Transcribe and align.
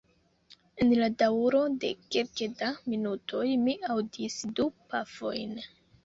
En 0.83 0.91
la 0.99 1.07
daŭro 1.17 1.59
de 1.83 1.91
kelke 2.15 2.47
da 2.61 2.69
minutoj 2.93 3.43
mi 3.67 3.75
aŭdis 3.97 4.39
du 4.61 4.65
pafojn. 4.95 5.53